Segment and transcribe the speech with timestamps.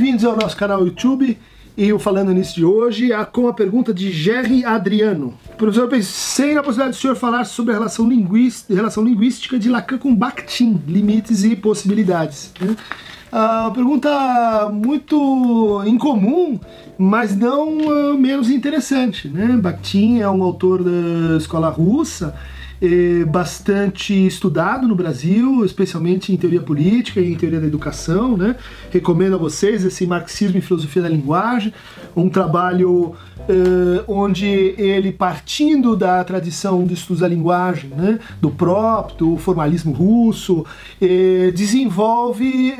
[0.00, 1.36] bem-vindos ao nosso canal YouTube
[1.76, 5.34] e o Falando Nisso de hoje com a pergunta de Jerry Adriano.
[5.58, 8.08] Professor, pensei na possibilidade do senhor falar sobre a relação,
[8.70, 12.50] relação linguística de Lacan com Bakhtin, limites e possibilidades.
[12.58, 12.74] Né?
[13.30, 16.58] Uh, pergunta muito incomum,
[16.96, 19.28] mas não uh, menos interessante.
[19.28, 19.48] Né?
[19.48, 22.34] Bakhtin é um autor da escola russa,
[22.80, 28.36] é, bastante estudado no Brasil, especialmente em teoria política e em teoria da educação.
[28.36, 28.56] Né?
[28.90, 31.72] Recomendo a vocês esse Marxismo e Filosofia da Linguagem,
[32.16, 33.14] um trabalho
[33.48, 39.92] Uh, onde ele, partindo da tradição de estudos da linguagem, né, do próprio, do formalismo
[39.92, 40.64] russo,
[41.00, 42.74] eh, desenvolve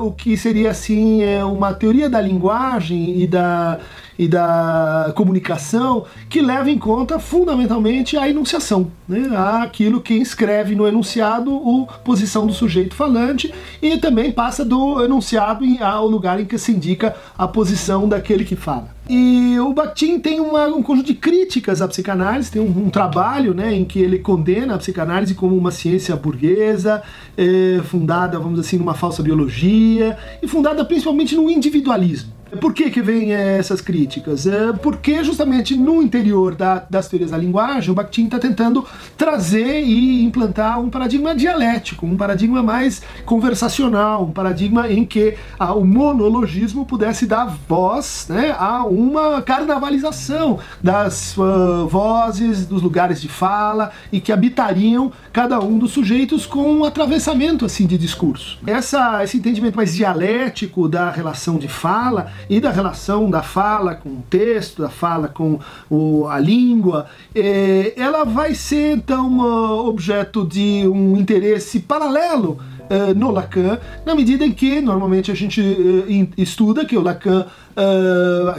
[0.00, 3.80] o que seria assim uma teoria da linguagem e da
[4.18, 9.28] e da comunicação que leva em conta fundamentalmente a enunciação, né?
[9.62, 11.54] aquilo que escreve no enunciado
[11.88, 16.72] a posição do sujeito falante e também passa do enunciado ao lugar em que se
[16.72, 18.94] indica a posição daquele que fala.
[19.08, 23.52] E o Bakhtin tem uma, um conjunto de críticas à psicanálise, tem um, um, trabalho
[23.52, 27.02] né, em que ele condena a psicanálise como uma ciência burguesa,
[27.36, 32.33] é, fundada, vamos dizer assim, numa falsa biologia, e fundada principalmente no individualismo.
[32.60, 34.46] Por que, que vem é, essas críticas?
[34.46, 38.84] É porque justamente no interior da, das teorias da linguagem, o Bakhtin está tentando
[39.16, 45.84] trazer e implantar um paradigma dialético, um paradigma mais conversacional, um paradigma em que o
[45.84, 53.90] monologismo pudesse dar voz né, a uma carnavalização das uh, vozes, dos lugares de fala
[54.12, 58.58] e que habitariam cada um dos sujeitos com um atravessamento assim de discurso.
[58.66, 64.08] Essa, esse entendimento mais dialético da relação de fala e da relação da fala com
[64.08, 65.58] o texto, da fala com
[65.90, 69.40] o, a língua, é, ela vai ser então
[69.86, 75.58] objeto de um interesse paralelo Uh, no Lacan, na medida em que normalmente a gente
[75.58, 77.46] uh, estuda que o Lacan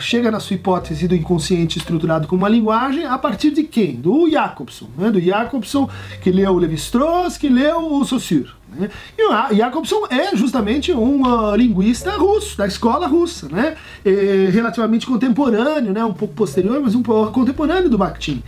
[0.00, 3.96] chega na sua hipótese do inconsciente estruturado como uma linguagem a partir de quem?
[3.96, 5.10] Do Jacobson, né?
[5.10, 5.88] do Jacobson
[6.22, 8.48] que leu Levi-Strauss, que leu o Saussure.
[8.76, 8.90] Né?
[9.18, 13.74] E Jacobson é justamente um uh, linguista russo, da escola russa, né?
[14.04, 16.04] É, relativamente contemporâneo, né?
[16.04, 18.42] um pouco posterior, mas um pouco contemporâneo do Bakhtin.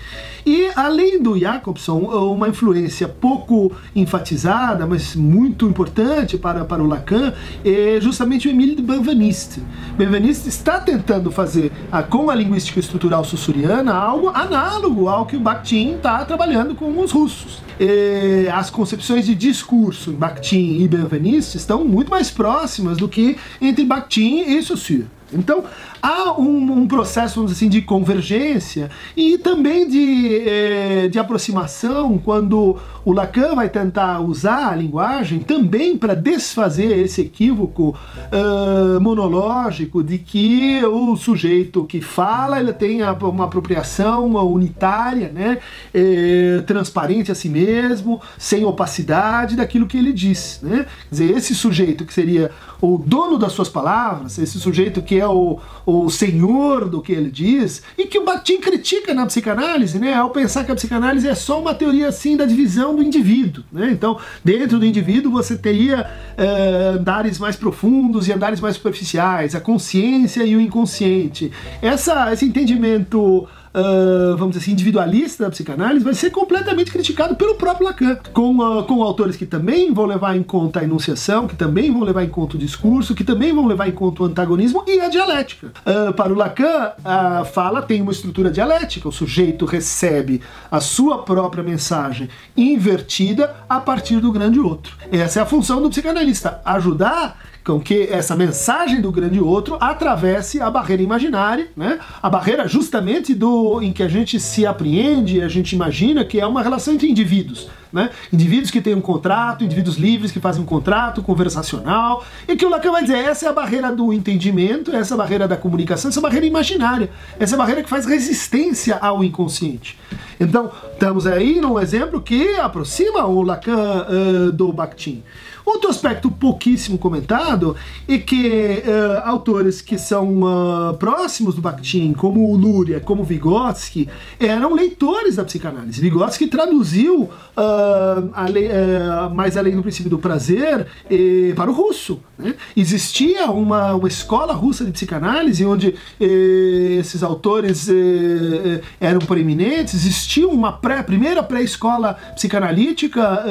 [0.44, 7.32] E além do Jacobson, uma influência pouco enfatizada, mas muito importante para, para o Lacan,
[7.64, 9.62] é justamente o Emile de Benveniste.
[9.96, 15.40] Benveniste está tentando fazer a, com a linguística estrutural sussuriana algo análogo ao que o
[15.40, 17.60] Bakhtin está trabalhando com os russos.
[17.78, 23.84] É, as concepções de discurso Bakhtin e Benveniste estão muito mais próximas do que entre
[23.84, 25.06] Bakhtin e Saussure.
[25.32, 25.64] Então,
[26.00, 32.76] há um, um, processo assim, de convergência e também de, eh, de aproximação quando
[33.06, 37.96] o Lacan vai tentar usar a linguagem também para desfazer esse equívoco
[38.32, 45.58] uh, monológico de que o sujeito que fala ele tem uma apropriação unitária, né,
[45.94, 50.58] eh, transparente a si mesmo, sem opacidade daquilo que ele diz.
[50.60, 50.86] Né?
[51.08, 52.50] Quer dizer, esse sujeito que seria
[52.80, 57.30] o dono das suas palavras, esse sujeito que é o, o senhor do que ele
[57.30, 61.34] diz, e que o Bakhtin critica na psicanálise, né, ao pensar que a psicanálise é
[61.34, 63.64] só uma teoria assim da divisão do indivíduo.
[63.72, 63.90] Né?
[63.92, 69.60] Então, dentro do indivíduo você teria uh, andares mais profundos e andares mais superficiais, a
[69.60, 71.52] consciência e o inconsciente.
[71.80, 77.56] Essa, esse entendimento uh, vamos dizer assim, individualista da psicanálise vai ser completamente criticado pelo
[77.56, 81.54] próprio Lacan, com, uh, com autores que também vão levar em conta a enunciação, que
[81.54, 84.82] também vão levar em conta o discurso, que também vão levar em conta o antagonismo
[84.86, 85.72] e a dialética.
[85.84, 91.18] Uh, para o Lacan, a fala tem uma estrutura dialética, o sujeito recebe a sua
[91.18, 94.96] própria mensagem invertida a partir do grande outro.
[95.12, 100.60] Essa é a função do psicanalista, ajudar com que essa mensagem do grande outro atravesse
[100.60, 101.98] a barreira imaginária, né?
[102.22, 106.46] A barreira justamente do em que a gente se apreende, a gente imagina que é
[106.46, 108.10] uma relação entre indivíduos, né?
[108.32, 112.68] Indivíduos que têm um contrato, indivíduos livres que fazem um contrato conversacional, e que o
[112.68, 116.08] Lacan vai dizer, essa é a barreira do entendimento, essa é a barreira da comunicação,
[116.08, 119.98] essa é a barreira imaginária, essa é a barreira que faz resistência ao inconsciente.
[120.38, 125.24] Então, estamos aí num exemplo que aproxima o Lacan uh, do Bakhtin.
[125.66, 127.76] Outro aspecto pouquíssimo comentado
[128.08, 134.08] é que uh, autores que são uh, próximos do Bakhtin, como o Luria, como Vygotsky,
[134.40, 136.00] eram leitores da psicanálise.
[136.00, 141.74] Vygotsky traduziu uh, uh, além, uh, mais além do princípio do prazer, eh, para o
[141.74, 142.20] russo.
[142.38, 142.54] Né?
[142.76, 150.46] Existia uma, uma escola russa de psicanálise onde eh, esses autores eh, eram proeminentes, existia
[150.46, 153.44] uma pré, primeira pré-escola psicanalítica,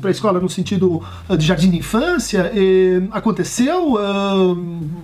[0.00, 1.02] pré-escola no sentido
[1.36, 2.50] de jardim de infância,
[3.10, 3.94] aconteceu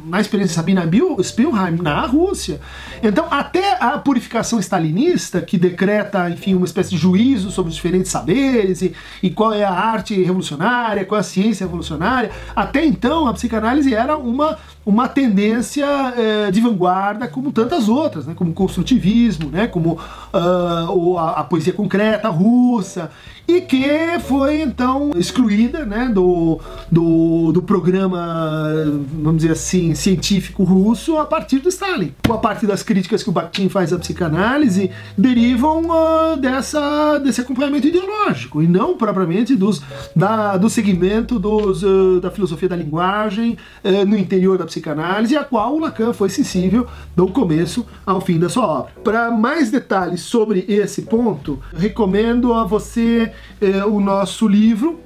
[0.07, 0.89] na experiência de Sabina
[1.23, 2.61] Spielheim na Rússia.
[3.03, 8.11] Então, até a purificação stalinista, que decreta, enfim, uma espécie de juízo sobre os diferentes
[8.11, 8.93] saberes e,
[9.23, 13.95] e qual é a arte revolucionária, qual é a ciência revolucionária, até então a psicanálise
[13.95, 15.87] era uma, uma tendência
[16.17, 19.93] eh, de vanguarda como tantas outras, né, como o construtivismo, né, como
[20.33, 23.11] uh, a, a poesia concreta russa
[23.47, 23.85] e que
[24.21, 28.73] foi então excluída né, do, do, do, programa,
[29.13, 32.15] vamos dizer assim, científico russo a partir do Stalin.
[32.29, 37.89] A partir das críticas que o Bakhtin faz à psicanálise derivam uh, dessa, desse acompanhamento
[37.89, 39.83] ideológico e não propriamente dos,
[40.15, 42.91] da, do segmento dos, uh, da filosofia da linguagem
[43.85, 46.87] uh, no interior da psicanálise, a qual o Lacan foi sensível
[47.17, 48.93] do começo ao fim da sua obra.
[49.03, 55.01] Para mais detalhes sobre esse ponto, recomendo a você é, o nosso livro,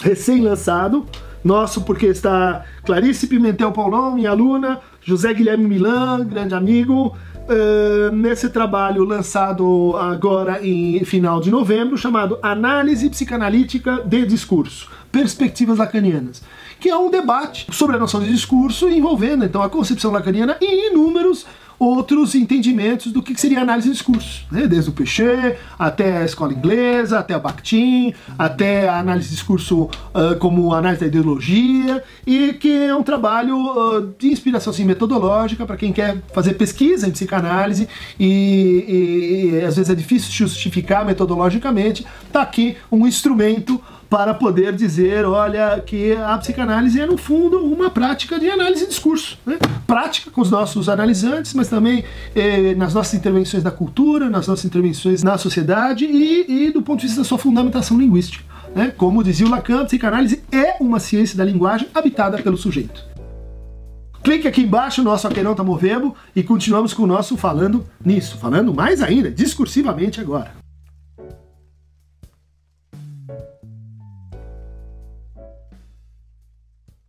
[0.00, 1.06] recém-lançado,
[1.42, 7.16] nosso porque está Clarice Pimentel Paulão, minha aluna, José Guilherme Milan, grande amigo,
[7.48, 15.78] uh, nesse trabalho lançado agora em final de novembro, chamado Análise Psicanalítica de Discurso, Perspectivas
[15.78, 16.42] Lacanianas,
[16.78, 20.90] que é um debate sobre a noção de discurso envolvendo então a concepção lacaniana e
[20.90, 21.46] inúmeros
[21.78, 24.66] outros entendimentos do que seria análise de discurso, né?
[24.66, 29.84] desde o Pechet até a escola inglesa, até o Bakhtin, até a análise de discurso
[29.84, 35.64] uh, como análise da ideologia, e que é um trabalho uh, de inspiração assim, metodológica
[35.64, 37.88] para quem quer fazer pesquisa em psicanálise
[38.18, 38.26] e,
[38.88, 45.26] e, e às vezes é difícil justificar metodologicamente, está aqui um instrumento para poder dizer,
[45.26, 49.58] olha, que a psicanálise é no fundo uma prática de análise de discurso, né?
[49.98, 54.64] Prática com os nossos analisantes, mas também eh, nas nossas intervenções da cultura, nas nossas
[54.64, 58.44] intervenções na sociedade e, e do ponto de vista da sua fundamentação linguística.
[58.72, 58.92] Né?
[58.96, 63.04] Como dizia o Lacan, a psicanálise é uma ciência da linguagem habitada pelo sujeito.
[64.22, 68.72] Clique aqui embaixo no nosso Aqueronta Movebo e continuamos com o nosso Falando Nisso, falando
[68.72, 70.57] mais ainda, discursivamente agora.